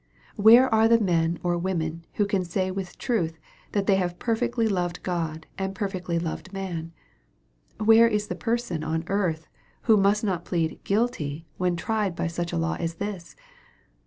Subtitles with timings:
[0.35, 3.37] Where are the men or women who can say with truth,
[3.73, 6.91] that they have perfectly loved God and perfectly loved man?
[7.77, 9.47] Where is the person on earth
[9.83, 13.35] who must noc plead "guilty," when tried by such a law as this